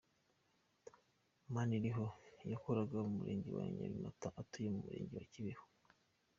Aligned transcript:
Maniriho 1.53 2.05
yakoraga 2.51 2.97
mu 3.05 3.11
murenge 3.17 3.49
wa 3.57 3.65
Nyabimata 3.73 4.27
atuye 4.41 4.67
mu 4.73 4.79
murenge 4.85 5.13
wa 5.17 5.25
Kibeho. 5.31 5.65